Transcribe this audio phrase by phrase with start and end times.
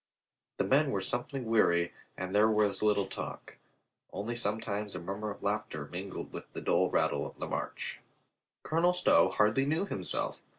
[0.57, 3.59] The men were something weary and there was little talk.
[4.11, 8.01] Only sometimes a murmur of laughter mingled with the dull rattle of the march.
[8.63, 10.41] Colonel Stow hardly knew himself.